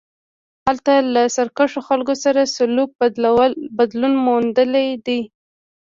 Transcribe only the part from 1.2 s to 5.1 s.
سرکښو خلکو سره سلوک بدلون موندلی